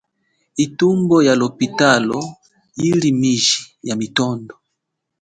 [0.65, 2.19] Ithumbo ya lophitalo,
[2.81, 3.57] yili miji
[3.87, 4.55] ya mitondo.